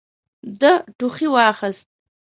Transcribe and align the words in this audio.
ده 0.59 0.71
ټوخي 0.97 1.27
واخيست. 1.33 1.87